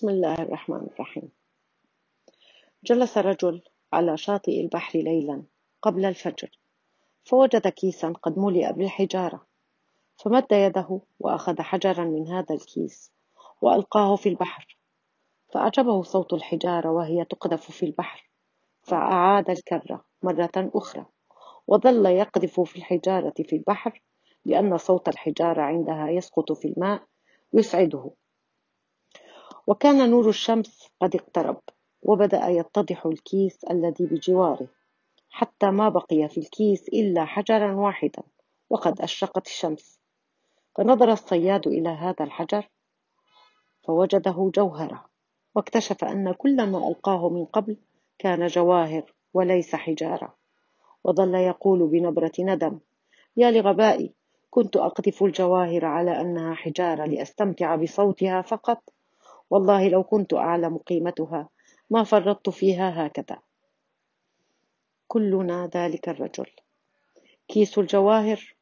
[0.00, 1.32] بسم الله الرحمن الرحيم.
[2.84, 5.42] جلس رجل على شاطئ البحر ليلا
[5.82, 6.58] قبل الفجر
[7.24, 9.46] فوجد كيسا قد ملئ بالحجارة
[10.16, 13.12] فمد يده وأخذ حجرا من هذا الكيس
[13.62, 14.78] وألقاه في البحر
[15.52, 18.30] فأعجبه صوت الحجارة وهي تقذف في البحر
[18.82, 21.06] فأعاد الكرة مرة أخرى
[21.66, 24.02] وظل يقذف في الحجارة في البحر
[24.44, 27.02] لأن صوت الحجارة عندها يسقط في الماء
[27.52, 28.10] يسعده.
[29.70, 31.60] وكان نور الشمس قد اقترب
[32.02, 34.66] وبدأ يتضح الكيس الذي بجواره
[35.30, 38.22] حتى ما بقي في الكيس إلا حجرا واحدا
[38.70, 40.00] وقد أشرقت الشمس.
[40.76, 42.68] فنظر الصياد إلى هذا الحجر
[43.82, 45.04] فوجده جوهرة
[45.54, 47.76] واكتشف أن كل ما ألقاه من قبل
[48.18, 50.34] كان جواهر وليس حجارة.
[51.04, 52.78] وظل يقول بنبرة ندم
[53.36, 54.12] يا لغبائي
[54.50, 58.82] كنت أقذف الجواهر على أنها حجارة لأستمتع بصوتها فقط.
[59.50, 61.48] والله لو كنت أعلم قيمتها
[61.90, 63.38] ما فرطت فيها هكذا.
[65.08, 66.46] كلنا ذلك الرجل.
[67.48, 68.54] كيس الجواهر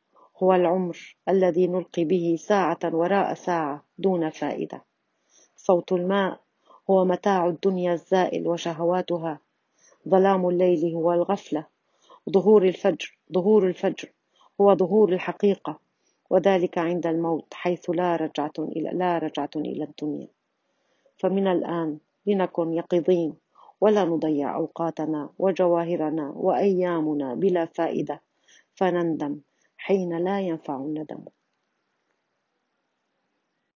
[0.42, 4.84] هو العمر الذي نلقي به ساعة وراء ساعة دون فائدة.
[5.56, 6.40] صوت الماء
[6.90, 9.40] هو متاع الدنيا الزائل وشهواتها.
[10.08, 11.66] ظلام الليل هو الغفلة.
[12.30, 14.08] ظهور الفجر ظهور الفجر
[14.60, 15.78] هو ظهور الحقيقة.
[16.30, 20.37] وذلك عند الموت حيث لا رجعة إلى لا رجعة إلى الدنيا.
[21.18, 23.34] فمن الآن لنكن يقظين
[23.80, 28.20] ولا نضيع أوقاتنا وجواهرنا وأيامنا بلا فائدة.
[28.74, 29.40] فنندم
[29.76, 31.20] حين لا ينفع الندم.